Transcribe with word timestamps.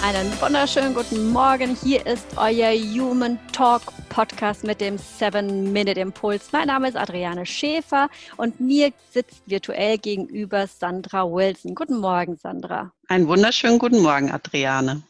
Einen 0.00 0.40
wunderschönen 0.40 0.94
guten 0.94 1.32
Morgen. 1.32 1.76
Hier 1.82 2.06
ist 2.06 2.24
euer 2.36 2.70
Human 2.72 3.38
Talk 3.52 3.82
Podcast 4.08 4.62
mit 4.62 4.80
dem 4.80 4.96
7-Minute 4.96 5.98
Impuls. 6.00 6.52
Mein 6.52 6.68
Name 6.68 6.88
ist 6.88 6.96
Adriane 6.96 7.44
Schäfer 7.44 8.08
und 8.36 8.60
mir 8.60 8.92
sitzt 9.10 9.42
virtuell 9.46 9.98
gegenüber 9.98 10.68
Sandra 10.68 11.24
Wilson. 11.24 11.74
Guten 11.74 11.98
Morgen, 11.98 12.36
Sandra. 12.36 12.92
Einen 13.08 13.26
wunderschönen 13.26 13.80
guten 13.80 14.00
Morgen, 14.00 14.30
Adriane. 14.30 15.02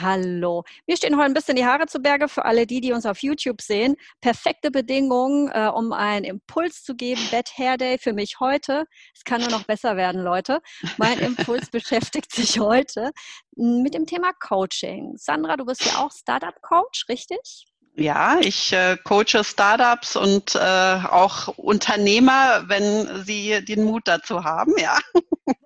Hallo. 0.00 0.62
Wir 0.86 0.96
stehen 0.96 1.16
heute 1.16 1.26
ein 1.26 1.34
bisschen 1.34 1.56
die 1.56 1.64
Haare 1.64 1.86
zu 1.86 1.98
Berge 1.98 2.28
für 2.28 2.44
alle 2.44 2.66
die, 2.66 2.80
die 2.80 2.92
uns 2.92 3.04
auf 3.04 3.20
YouTube 3.20 3.60
sehen. 3.60 3.96
Perfekte 4.20 4.70
Bedingungen, 4.70 5.50
äh, 5.52 5.68
um 5.74 5.92
einen 5.92 6.24
Impuls 6.24 6.84
zu 6.84 6.94
geben. 6.94 7.20
Bad 7.32 7.50
Hair 7.56 7.78
Day 7.78 7.98
für 7.98 8.12
mich 8.12 8.38
heute. 8.38 8.84
Es 9.12 9.24
kann 9.24 9.40
nur 9.40 9.50
noch 9.50 9.64
besser 9.64 9.96
werden, 9.96 10.22
Leute. 10.22 10.60
Mein 10.98 11.18
Impuls 11.18 11.70
beschäftigt 11.70 12.30
sich 12.32 12.60
heute 12.60 13.10
mit 13.56 13.94
dem 13.94 14.06
Thema 14.06 14.32
Coaching. 14.34 15.16
Sandra, 15.16 15.56
du 15.56 15.64
bist 15.64 15.84
ja 15.84 15.98
auch 15.98 16.12
Startup 16.12 16.54
Coach, 16.62 17.06
richtig? 17.08 17.66
Ja, 17.98 18.38
ich 18.40 18.72
äh, 18.72 18.96
coache 19.02 19.42
Startups 19.42 20.14
und 20.14 20.54
äh, 20.54 20.58
auch 20.58 21.48
Unternehmer, 21.58 22.62
wenn 22.68 23.24
sie 23.24 23.64
den 23.64 23.82
Mut 23.82 24.02
dazu 24.06 24.44
haben, 24.44 24.72
ja. 24.78 24.96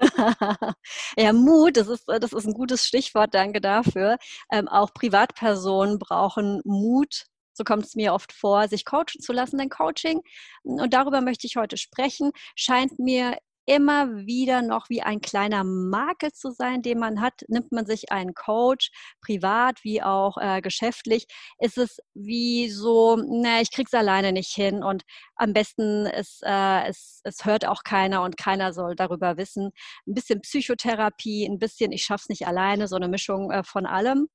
ja, 1.19 1.33
Mut, 1.35 1.77
das 1.77 1.89
ist, 1.89 2.05
das 2.07 2.33
ist 2.33 2.47
ein 2.47 2.55
gutes 2.55 2.87
Stichwort, 2.87 3.35
danke 3.35 3.61
dafür. 3.61 4.17
Ähm, 4.51 4.67
auch 4.67 4.95
Privatpersonen 4.95 5.99
brauchen 5.99 6.63
Mut, 6.65 7.27
so 7.53 7.65
kommt 7.65 7.85
es 7.85 7.97
mir 7.97 8.15
oft 8.15 8.33
vor, 8.33 8.67
sich 8.67 8.87
coachen 8.87 9.21
zu 9.21 9.35
lassen. 9.35 9.59
Denn 9.59 9.69
Coaching, 9.69 10.23
und 10.63 10.95
darüber 10.95 11.21
möchte 11.21 11.47
ich 11.47 11.57
heute 11.57 11.77
sprechen, 11.77 12.33
scheint 12.57 12.99
mir 12.99 13.37
immer 13.67 14.27
wieder 14.27 14.63
noch 14.63 14.89
wie 14.89 15.03
ein 15.03 15.21
kleiner 15.21 15.65
Makel 15.65 16.33
zu 16.33 16.51
sein, 16.51 16.83
den 16.83 16.99
man 16.99 17.21
hat. 17.21 17.35
Nimmt 17.49 17.73
man 17.73 17.87
sich 17.87 18.11
einen 18.11 18.35
Coach, 18.35 18.91
privat 19.21 19.85
wie 19.85 20.03
auch 20.03 20.37
äh, 20.39 20.61
geschäftlich, 20.61 21.27
ist 21.59 21.79
es 21.79 21.99
wie 22.15 22.71
so, 22.71 23.17
na, 23.17 23.61
ich 23.61 23.71
krieg's 23.71 23.95
alleine 23.95 24.33
nicht 24.33 24.53
hin 24.53 24.83
und 24.83 25.03
am 25.37 25.53
besten 25.53 26.07
ist, 26.07 26.43
äh, 26.45 26.89
es, 26.89 27.21
es 27.25 27.45
hört 27.45 27.67
auch 27.67 27.85
keiner 27.85 28.23
und 28.23 28.37
keiner 28.37 28.73
soll 28.73 28.97
darüber 28.97 29.37
wissen. 29.37 29.71
Ein 30.07 30.15
bisschen 30.15 30.41
Psychotherapie, 30.41 31.47
ein 31.47 31.59
bisschen, 31.59 31.93
ich 31.93 32.05
schaff's 32.05 32.29
nicht 32.29 32.47
alleine, 32.47 32.89
so 32.89 32.97
eine 32.97 33.09
Mischung 33.09 33.51
äh, 33.51 33.63
von 33.65 33.87
allem. 33.87 34.29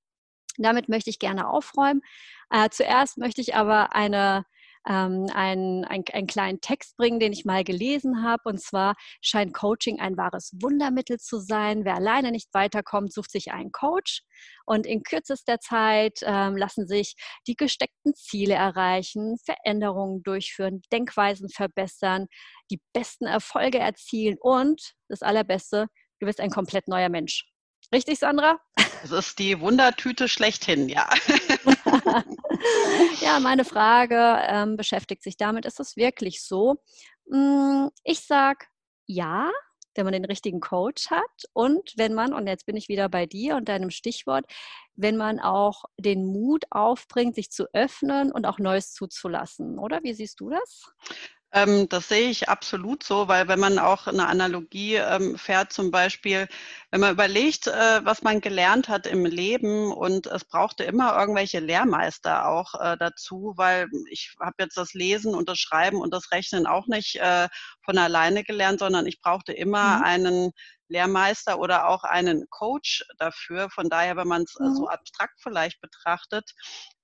Damit 0.57 0.89
möchte 0.89 1.09
ich 1.09 1.19
gerne 1.19 1.49
aufräumen. 1.49 2.01
Äh, 2.49 2.69
zuerst 2.69 3.17
möchte 3.17 3.41
ich 3.41 3.55
aber 3.55 3.93
eine 3.93 4.45
ähm, 4.87 5.27
einen, 5.33 5.85
einen, 5.85 6.05
einen 6.11 6.27
kleinen 6.27 6.61
Text 6.61 6.95
bringen, 6.97 7.19
den 7.19 7.33
ich 7.33 7.45
mal 7.45 7.63
gelesen 7.63 8.23
habe. 8.23 8.43
Und 8.45 8.61
zwar 8.61 8.95
scheint 9.21 9.53
Coaching 9.53 9.99
ein 9.99 10.17
wahres 10.17 10.51
Wundermittel 10.61 11.17
zu 11.17 11.39
sein. 11.39 11.85
Wer 11.85 11.95
alleine 11.95 12.31
nicht 12.31 12.53
weiterkommt, 12.53 13.13
sucht 13.13 13.31
sich 13.31 13.51
einen 13.51 13.71
Coach. 13.71 14.21
Und 14.65 14.85
in 14.85 15.03
kürzester 15.03 15.59
Zeit 15.59 16.19
ähm, 16.23 16.55
lassen 16.57 16.87
sich 16.87 17.15
die 17.47 17.55
gesteckten 17.55 18.13
Ziele 18.15 18.55
erreichen, 18.55 19.37
Veränderungen 19.43 20.23
durchführen, 20.23 20.81
Denkweisen 20.91 21.49
verbessern, 21.49 22.27
die 22.71 22.81
besten 22.93 23.25
Erfolge 23.25 23.79
erzielen 23.79 24.37
und 24.39 24.93
das 25.09 25.21
Allerbeste, 25.21 25.87
du 26.19 26.27
wirst 26.27 26.39
ein 26.39 26.49
komplett 26.49 26.87
neuer 26.87 27.09
Mensch. 27.09 27.45
Richtig, 27.93 28.19
Sandra? 28.19 28.59
Das 29.01 29.11
ist 29.11 29.39
die 29.39 29.59
Wundertüte 29.59 30.27
schlechthin, 30.27 30.89
ja. 30.89 31.09
ja, 33.21 33.39
meine 33.39 33.65
Frage 33.65 34.39
ähm, 34.47 34.77
beschäftigt 34.77 35.23
sich 35.23 35.37
damit. 35.37 35.65
Ist 35.65 35.79
es 35.79 35.95
wirklich 35.95 36.43
so? 36.43 36.75
Hm, 37.29 37.89
ich 38.03 38.21
sage 38.21 38.65
ja, 39.05 39.49
wenn 39.95 40.05
man 40.05 40.13
den 40.13 40.25
richtigen 40.25 40.59
Coach 40.59 41.09
hat 41.09 41.45
und 41.53 41.93
wenn 41.97 42.13
man, 42.13 42.33
und 42.33 42.47
jetzt 42.47 42.65
bin 42.65 42.77
ich 42.77 42.87
wieder 42.87 43.09
bei 43.09 43.25
dir 43.25 43.55
und 43.55 43.67
deinem 43.67 43.89
Stichwort, 43.89 44.45
wenn 44.95 45.17
man 45.17 45.39
auch 45.39 45.85
den 45.97 46.25
Mut 46.25 46.65
aufbringt, 46.69 47.35
sich 47.35 47.49
zu 47.49 47.65
öffnen 47.73 48.31
und 48.31 48.45
auch 48.45 48.59
Neues 48.59 48.93
zuzulassen, 48.93 49.79
oder? 49.79 50.03
Wie 50.03 50.13
siehst 50.13 50.39
du 50.39 50.49
das? 50.49 50.85
Ähm, 51.53 51.87
das 51.89 52.09
sehe 52.09 52.29
ich 52.29 52.49
absolut 52.49 53.03
so, 53.03 53.27
weil 53.27 53.47
wenn 53.47 53.59
man 53.59 53.79
auch 53.79 54.07
eine 54.07 54.27
Analogie 54.27 54.95
ähm, 54.95 55.37
fährt, 55.37 55.71
zum 55.71 55.91
Beispiel, 55.91 56.47
wenn 56.91 57.01
man 57.01 57.11
überlegt, 57.11 57.67
äh, 57.67 58.05
was 58.05 58.21
man 58.21 58.39
gelernt 58.39 58.87
hat 58.87 59.07
im 59.07 59.25
Leben 59.25 59.91
und 59.91 60.25
es 60.27 60.45
brauchte 60.45 60.85
immer 60.85 61.19
irgendwelche 61.19 61.59
Lehrmeister 61.59 62.47
auch 62.47 62.73
äh, 62.75 62.95
dazu, 62.97 63.53
weil 63.57 63.87
ich 64.09 64.33
habe 64.39 64.55
jetzt 64.59 64.77
das 64.77 64.93
Lesen 64.93 65.35
und 65.35 65.49
das 65.49 65.59
Schreiben 65.59 65.99
und 65.99 66.13
das 66.13 66.31
Rechnen 66.31 66.65
auch 66.65 66.87
nicht 66.87 67.17
äh, 67.17 67.49
von 67.83 67.97
alleine 67.97 68.43
gelernt, 68.43 68.79
sondern 68.79 69.05
ich 69.05 69.19
brauchte 69.19 69.51
immer 69.51 69.97
mhm. 69.97 70.03
einen 70.03 70.51
Lehrmeister 70.87 71.59
oder 71.59 71.89
auch 71.89 72.05
einen 72.05 72.45
Coach 72.49 73.03
dafür. 73.17 73.69
Von 73.69 73.89
daher, 73.89 74.15
wenn 74.15 74.27
man 74.29 74.43
es 74.43 74.55
mhm. 74.57 74.73
so 74.73 74.87
abstrakt 74.87 75.41
vielleicht 75.41 75.81
betrachtet, 75.81 76.49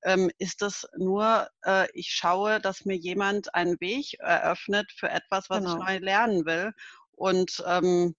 ähm, 0.03 0.31
ist 0.37 0.61
es 0.61 0.87
nur, 0.97 1.49
äh, 1.65 1.87
ich 1.93 2.09
schaue, 2.09 2.61
dass 2.61 2.85
mir 2.85 2.95
jemand 2.95 3.53
einen 3.53 3.77
Weg 3.81 4.13
eröffnet 4.19 4.89
für 4.95 5.09
etwas, 5.09 5.49
was 5.49 5.59
genau. 5.65 5.73
ich 5.73 5.83
neu 5.83 5.97
lernen 5.97 6.45
will. 6.45 6.71
Und 7.15 7.61
ähm, 7.67 8.15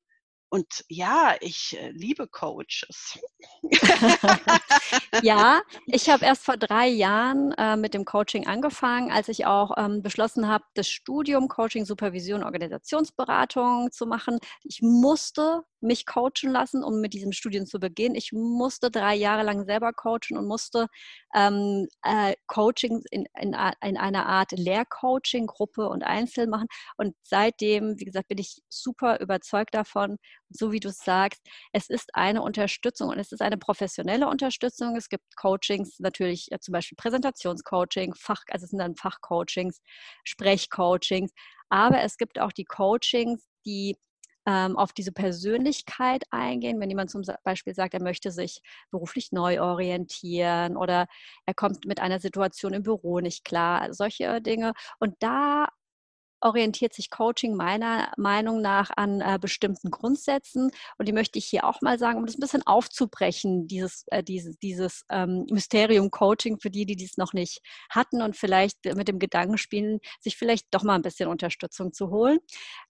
und 0.48 0.84
ja, 0.88 1.34
ich 1.40 1.76
äh, 1.80 1.90
liebe 1.90 2.28
Coaches. 2.28 3.18
ja, 5.22 5.62
ich 5.86 6.08
habe 6.08 6.24
erst 6.24 6.44
vor 6.44 6.56
drei 6.56 6.86
Jahren 6.86 7.52
äh, 7.52 7.76
mit 7.76 7.94
dem 7.94 8.04
Coaching 8.04 8.46
angefangen, 8.46 9.10
als 9.10 9.28
ich 9.28 9.46
auch 9.46 9.72
ähm, 9.76 10.02
beschlossen 10.02 10.48
habe, 10.48 10.64
das 10.74 10.88
Studium 10.88 11.48
Coaching, 11.48 11.84
Supervision, 11.84 12.44
Organisationsberatung 12.44 13.90
zu 13.90 14.06
machen. 14.06 14.38
Ich 14.62 14.80
musste 14.80 15.62
mich 15.84 16.06
coachen 16.06 16.50
lassen, 16.50 16.82
um 16.82 17.00
mit 17.00 17.14
diesem 17.14 17.32
Studium 17.32 17.66
zu 17.66 17.78
beginnen. 17.78 18.14
Ich 18.14 18.32
musste 18.32 18.90
drei 18.90 19.14
Jahre 19.14 19.44
lang 19.44 19.64
selber 19.64 19.92
coachen 19.92 20.36
und 20.36 20.46
musste 20.46 20.88
ähm, 21.34 21.86
äh, 22.02 22.34
Coaching 22.46 23.02
in, 23.10 23.26
in, 23.38 23.54
in, 23.82 23.96
einer 23.96 24.26
Art 24.26 24.52
Lehrcoaching-Gruppe 24.52 25.88
und 25.88 26.02
Einzel 26.02 26.46
machen. 26.46 26.66
Und 26.96 27.14
seitdem, 27.22 27.98
wie 28.00 28.04
gesagt, 28.04 28.28
bin 28.28 28.38
ich 28.38 28.62
super 28.68 29.20
überzeugt 29.20 29.74
davon, 29.74 30.16
so 30.48 30.72
wie 30.72 30.80
du 30.80 30.88
es 30.88 30.98
sagst, 30.98 31.40
es 31.72 31.88
ist 31.88 32.14
eine 32.14 32.42
Unterstützung 32.42 33.10
und 33.10 33.18
es 33.18 33.32
ist 33.32 33.42
eine 33.42 33.58
professionelle 33.58 34.28
Unterstützung. 34.28 34.96
Es 34.96 35.08
gibt 35.08 35.36
Coachings, 35.36 35.98
natürlich 35.98 36.48
ja, 36.50 36.58
zum 36.60 36.72
Beispiel 36.72 36.96
Präsentationscoaching, 36.96 38.14
Fach, 38.14 38.42
also 38.50 38.64
es 38.64 38.70
sind 38.70 38.78
dann 38.78 38.96
Fachcoachings, 38.96 39.80
Sprechcoachings, 40.24 41.32
aber 41.68 42.02
es 42.02 42.16
gibt 42.16 42.38
auch 42.38 42.52
die 42.52 42.64
Coachings, 42.64 43.46
die 43.66 43.96
ähm, 44.46 44.76
auf 44.76 44.92
diese 44.92 45.12
Persönlichkeit 45.12 46.24
eingehen. 46.30 46.80
Wenn 46.80 46.90
jemand 46.90 47.10
zum 47.10 47.22
Beispiel 47.44 47.74
sagt, 47.74 47.94
er 47.94 48.02
möchte 48.02 48.30
sich 48.30 48.60
beruflich 48.90 49.32
neu 49.32 49.60
orientieren 49.60 50.76
oder 50.76 51.06
er 51.46 51.54
kommt 51.54 51.86
mit 51.86 52.00
einer 52.00 52.20
Situation 52.20 52.74
im 52.74 52.82
Büro 52.82 53.20
nicht 53.20 53.44
klar, 53.44 53.92
solche 53.92 54.40
Dinge. 54.40 54.72
Und 54.98 55.14
da 55.20 55.68
orientiert 56.44 56.92
sich 56.92 57.10
Coaching 57.10 57.54
meiner 57.54 58.12
Meinung 58.16 58.60
nach 58.60 58.90
an 58.96 59.20
äh, 59.22 59.38
bestimmten 59.40 59.90
Grundsätzen. 59.90 60.70
Und 60.98 61.08
die 61.08 61.12
möchte 61.12 61.38
ich 61.38 61.46
hier 61.46 61.64
auch 61.64 61.80
mal 61.80 61.98
sagen, 61.98 62.18
um 62.18 62.26
das 62.26 62.36
ein 62.36 62.40
bisschen 62.40 62.66
aufzubrechen, 62.66 63.66
dieses, 63.66 64.04
äh, 64.08 64.22
dieses, 64.22 64.58
dieses 64.58 65.04
ähm, 65.08 65.46
Mysterium 65.50 66.10
Coaching 66.10 66.60
für 66.60 66.70
die, 66.70 66.84
die 66.84 66.96
dies 66.96 67.16
noch 67.16 67.32
nicht 67.32 67.60
hatten 67.88 68.20
und 68.20 68.36
vielleicht 68.36 68.84
mit 68.94 69.08
dem 69.08 69.18
Gedanken 69.18 69.56
spielen, 69.56 70.00
sich 70.20 70.36
vielleicht 70.36 70.66
doch 70.70 70.82
mal 70.82 70.96
ein 70.96 71.02
bisschen 71.02 71.30
Unterstützung 71.30 71.94
zu 71.94 72.10
holen. 72.10 72.38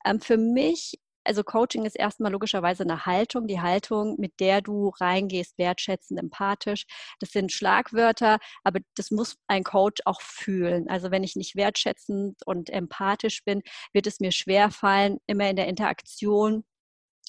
Ähm, 0.04 0.21
für 0.21 0.36
mich 0.36 0.98
also 1.24 1.42
Coaching 1.42 1.84
ist 1.84 1.96
erstmal 1.96 2.32
logischerweise 2.32 2.82
eine 2.84 3.06
Haltung, 3.06 3.46
die 3.46 3.60
Haltung, 3.60 4.16
mit 4.18 4.40
der 4.40 4.60
du 4.62 4.90
reingehst, 5.00 5.58
wertschätzend, 5.58 6.20
empathisch. 6.20 6.86
Das 7.20 7.30
sind 7.30 7.52
Schlagwörter, 7.52 8.38
aber 8.62 8.80
das 8.96 9.10
muss 9.10 9.36
ein 9.46 9.64
Coach 9.64 10.02
auch 10.04 10.20
fühlen. 10.20 10.88
Also 10.88 11.10
wenn 11.10 11.24
ich 11.24 11.36
nicht 11.36 11.56
wertschätzend 11.56 12.36
und 12.46 12.70
empathisch 12.70 13.44
bin, 13.44 13.62
wird 13.92 14.06
es 14.06 14.20
mir 14.20 14.32
schwer 14.32 14.70
fallen, 14.70 15.18
immer 15.26 15.48
in 15.48 15.56
der 15.56 15.68
Interaktion 15.68 16.65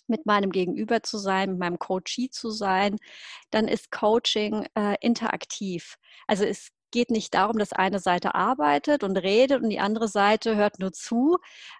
mit 0.07 0.25
meinem 0.25 0.51
Gegenüber 0.51 1.01
zu 1.03 1.17
sein, 1.17 1.51
mit 1.51 1.59
meinem 1.59 1.79
Coachee 1.79 2.29
zu 2.29 2.51
sein, 2.51 2.97
dann 3.49 3.67
ist 3.67 3.91
Coaching 3.91 4.67
äh, 4.75 4.95
interaktiv. 5.01 5.97
Also 6.27 6.43
es 6.45 6.69
geht 6.91 7.09
nicht 7.11 7.33
darum, 7.33 7.57
dass 7.57 7.73
eine 7.73 7.99
Seite 7.99 8.35
arbeitet 8.35 9.03
und 9.03 9.17
redet 9.17 9.61
und 9.61 9.69
die 9.69 9.79
andere 9.79 10.07
Seite 10.07 10.55
hört 10.55 10.79
nur 10.79 10.93
zu. 10.93 11.37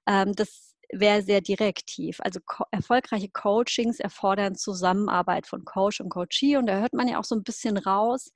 Ähm, 0.08 0.34
das 0.34 0.75
wäre 0.92 1.22
sehr 1.22 1.42
direktiv. 1.42 2.20
Also 2.22 2.40
co 2.46 2.64
erfolgreiche 2.72 3.30
Coachings 3.30 4.00
erfordern 4.00 4.56
Zusammenarbeit 4.56 5.48
von 5.48 5.66
Coach 5.66 6.02
und 6.02 6.10
Coachee 6.10 6.58
und 6.58 6.68
da 6.68 6.80
hört 6.80 6.94
man 6.94 7.08
ja 7.08 7.20
auch 7.20 7.24
so 7.24 7.36
ein 7.36 7.44
bisschen 7.44 7.78
raus, 7.78 8.32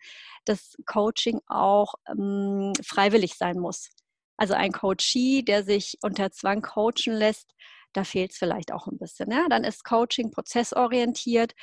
dass 0.45 0.75
Coaching 0.85 1.39
auch 1.47 1.93
ähm, 2.09 2.73
freiwillig 2.83 3.35
sein 3.35 3.59
muss. 3.59 3.89
Also 4.37 4.53
ein 4.53 4.71
Coachee, 4.71 5.41
der 5.41 5.63
sich 5.63 5.97
unter 6.01 6.31
Zwang 6.31 6.61
coachen 6.61 7.13
lässt, 7.13 7.53
da 7.93 8.03
fehlt 8.03 8.31
es 8.31 8.37
vielleicht 8.37 8.71
auch 8.71 8.87
ein 8.87 8.97
bisschen. 8.97 9.31
Ja? 9.31 9.47
Dann 9.49 9.63
ist 9.63 9.83
Coaching 9.83 10.31
prozessorientiert. 10.31 11.53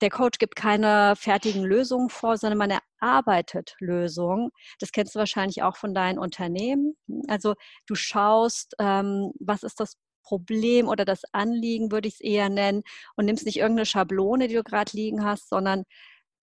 Der 0.00 0.10
Coach 0.10 0.38
gibt 0.38 0.56
keine 0.56 1.14
fertigen 1.16 1.62
Lösungen 1.62 2.10
vor, 2.10 2.36
sondern 2.36 2.58
man 2.58 2.78
erarbeitet 3.00 3.76
Lösungen. 3.78 4.50
Das 4.80 4.90
kennst 4.90 5.14
du 5.14 5.18
wahrscheinlich 5.18 5.62
auch 5.62 5.76
von 5.76 5.94
deinen 5.94 6.18
Unternehmen. 6.18 6.96
Also 7.28 7.54
du 7.86 7.94
schaust, 7.94 8.74
ähm, 8.78 9.32
was 9.38 9.62
ist 9.62 9.80
das 9.80 9.96
Problem 10.24 10.88
oder 10.88 11.04
das 11.04 11.22
Anliegen, 11.32 11.92
würde 11.92 12.08
ich 12.08 12.14
es 12.14 12.20
eher 12.20 12.48
nennen, 12.50 12.82
und 13.16 13.26
nimmst 13.26 13.46
nicht 13.46 13.58
irgendeine 13.58 13.86
Schablone, 13.86 14.48
die 14.48 14.54
du 14.54 14.64
gerade 14.64 14.92
liegen 14.96 15.24
hast, 15.24 15.48
sondern 15.50 15.84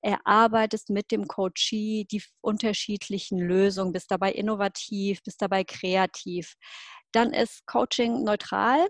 erarbeitest 0.02 0.90
mit 0.90 1.12
dem 1.12 1.28
Coachee 1.28 2.06
die 2.12 2.24
unterschiedlichen 2.42 3.40
Lösungen, 3.40 3.94
bist 3.94 4.12
dabei 4.12 4.32
innovativ, 4.34 5.22
bist 5.24 5.42
dabei 5.42 5.64
kreativ. 5.64 6.56
Dann 7.12 7.34
ist 7.34 7.66
Coaching 7.68 8.24
neutral. 8.24 8.90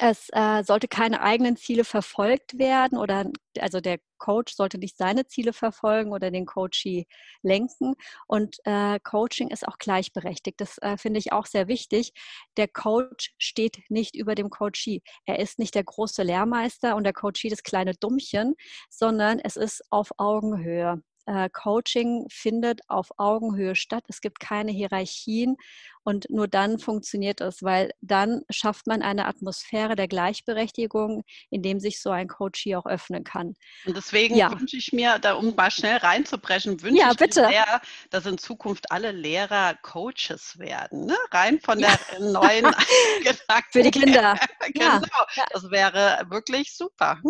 Es 0.00 0.28
äh, 0.32 0.62
sollte 0.62 0.86
keine 0.86 1.20
eigenen 1.22 1.56
Ziele 1.56 1.82
verfolgt 1.84 2.56
werden 2.56 2.96
oder 2.98 3.30
also 3.58 3.80
der 3.80 3.98
Coach 4.18 4.54
sollte 4.54 4.78
nicht 4.78 4.96
seine 4.96 5.26
Ziele 5.26 5.52
verfolgen 5.52 6.12
oder 6.12 6.30
den 6.30 6.46
Coachee 6.46 7.06
lenken. 7.42 7.94
Und 8.28 8.58
äh, 8.64 9.00
Coaching 9.00 9.48
ist 9.48 9.66
auch 9.66 9.78
gleichberechtigt. 9.78 10.60
Das 10.60 10.78
äh, 10.78 10.96
finde 10.96 11.18
ich 11.18 11.32
auch 11.32 11.46
sehr 11.46 11.66
wichtig. 11.66 12.12
Der 12.56 12.68
Coach 12.68 13.34
steht 13.38 13.78
nicht 13.88 14.14
über 14.14 14.36
dem 14.36 14.50
Coachee. 14.50 15.02
Er 15.26 15.40
ist 15.40 15.58
nicht 15.58 15.74
der 15.74 15.84
große 15.84 16.22
Lehrmeister 16.22 16.94
und 16.94 17.02
der 17.04 17.12
Coachee 17.12 17.48
das 17.48 17.64
kleine 17.64 17.94
Dummchen, 17.94 18.54
sondern 18.88 19.40
es 19.40 19.56
ist 19.56 19.82
auf 19.90 20.12
Augenhöhe. 20.16 21.02
Äh, 21.26 21.50
Coaching 21.52 22.26
findet 22.30 22.80
auf 22.88 23.10
Augenhöhe 23.18 23.74
statt. 23.74 24.04
Es 24.08 24.20
gibt 24.20 24.40
keine 24.40 24.72
Hierarchien 24.72 25.56
und 26.08 26.30
nur 26.30 26.48
dann 26.48 26.78
funktioniert 26.78 27.42
es, 27.42 27.62
weil 27.62 27.92
dann 28.00 28.40
schafft 28.48 28.86
man 28.86 29.02
eine 29.02 29.26
Atmosphäre 29.26 29.94
der 29.94 30.08
Gleichberechtigung, 30.08 31.22
in 31.50 31.60
dem 31.60 31.80
sich 31.80 32.00
so 32.00 32.08
ein 32.08 32.28
Coach 32.28 32.62
hier 32.62 32.78
auch 32.78 32.86
öffnen 32.86 33.24
kann. 33.24 33.56
Und 33.84 33.94
deswegen 33.94 34.34
ja. 34.34 34.58
wünsche 34.58 34.78
ich 34.78 34.90
mir, 34.94 35.18
da, 35.18 35.34
um 35.34 35.54
mal 35.54 35.70
schnell 35.70 35.98
reinzubrechen, 35.98 36.80
wünsche 36.80 37.02
ja, 37.02 37.10
ich 37.10 37.18
bitte. 37.18 37.42
mir 37.42 37.48
sehr, 37.48 37.82
dass 38.08 38.24
in 38.24 38.38
Zukunft 38.38 38.90
alle 38.90 39.12
Lehrer 39.12 39.74
Coaches 39.82 40.58
werden. 40.58 41.04
Ne? 41.04 41.16
Rein 41.30 41.60
von 41.60 41.78
ja. 41.78 41.90
der 42.10 42.20
neuen 42.20 42.64
Gedanken. 43.18 43.70
Für 43.70 43.82
die 43.82 43.90
Kinder. 43.90 44.34
genau. 44.72 45.00
Das 45.52 45.70
wäre 45.70 46.24
wirklich 46.30 46.74
super. 46.74 47.20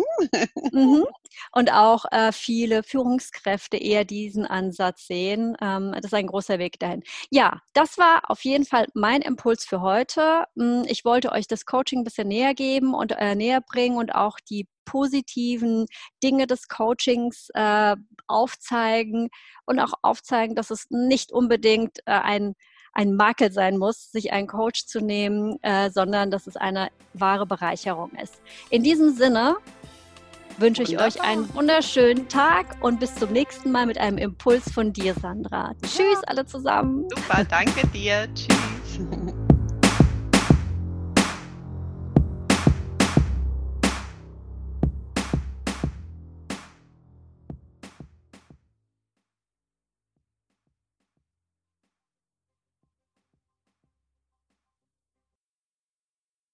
mhm. 0.71 1.05
Und 1.51 1.73
auch 1.73 2.05
äh, 2.11 2.31
viele 2.31 2.83
Führungskräfte 2.83 3.75
eher 3.75 4.05
diesen 4.05 4.45
Ansatz 4.45 5.05
sehen. 5.07 5.57
Ähm, 5.61 5.91
das 5.95 6.05
ist 6.05 6.13
ein 6.13 6.27
großer 6.27 6.59
Weg 6.59 6.79
dahin. 6.79 7.03
Ja, 7.29 7.61
das 7.73 7.97
war 7.97 8.29
auf 8.29 8.45
jeden 8.45 8.65
Fall 8.65 8.68
mein 8.93 9.21
Impuls 9.21 9.65
für 9.65 9.81
heute. 9.81 10.45
Hm, 10.55 10.85
ich 10.87 11.05
wollte 11.05 11.31
euch 11.31 11.47
das 11.47 11.65
Coaching 11.65 11.99
ein 11.99 12.03
bisschen 12.03 12.27
näher 12.27 12.53
geben 12.53 12.93
und 12.93 13.11
äh, 13.11 13.35
näher 13.35 13.61
bringen 13.61 13.97
und 13.97 14.15
auch 14.15 14.39
die 14.39 14.67
positiven 14.85 15.85
Dinge 16.23 16.47
des 16.47 16.67
Coachings 16.67 17.49
äh, 17.53 17.95
aufzeigen 18.27 19.29
und 19.65 19.79
auch 19.79 19.93
aufzeigen, 20.01 20.55
dass 20.55 20.71
es 20.71 20.87
nicht 20.89 21.31
unbedingt 21.31 21.99
äh, 22.05 22.11
ein 22.11 22.55
ein 22.91 23.15
Makel 23.15 23.51
sein 23.51 23.77
muss, 23.77 24.11
sich 24.11 24.33
einen 24.33 24.47
Coach 24.47 24.85
zu 24.87 24.99
nehmen, 24.99 25.57
äh, 25.61 25.91
sondern 25.91 26.31
dass 26.31 26.47
es 26.47 26.57
eine 26.57 26.89
wahre 27.13 27.45
Bereicherung 27.45 28.11
ist. 28.21 28.41
In 28.71 28.83
diesem 28.83 29.13
Sinne 29.15 29.57
wünsche 30.59 30.83
ich 30.83 30.99
euch 30.99 31.21
einen 31.21 31.53
wunderschönen 31.53 32.27
Tag 32.27 32.77
und 32.81 32.99
bis 32.99 33.15
zum 33.15 33.31
nächsten 33.31 33.71
Mal 33.71 33.85
mit 33.85 33.97
einem 33.97 34.17
Impuls 34.17 34.71
von 34.71 34.93
dir, 34.93 35.13
Sandra. 35.13 35.73
Tschüss 35.81 36.23
alle 36.27 36.45
zusammen. 36.45 37.07
Super, 37.15 37.43
danke 37.43 37.87
dir. 37.87 38.27
Tschüss. 38.33 38.78